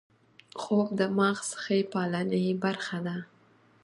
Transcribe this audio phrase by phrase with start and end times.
[0.61, 3.17] خوب د مغز ښې پالنې برخه ده